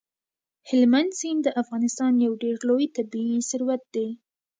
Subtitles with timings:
[0.69, 4.07] هلمند سیند د افغانستان یو ډېر لوی طبعي ثروت دی.